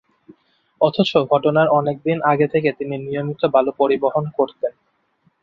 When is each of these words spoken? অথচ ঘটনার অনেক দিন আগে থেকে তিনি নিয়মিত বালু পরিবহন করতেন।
অথচ 0.81 1.11
ঘটনার 1.31 1.67
অনেক 1.79 1.97
দিন 2.03 2.17
আগে 2.31 2.47
থেকে 2.47 2.69
তিনি 2.71 2.95
নিয়মিত 2.99 3.41
বালু 3.53 3.71
পরিবহন 3.79 4.25
করতেন। 4.37 4.73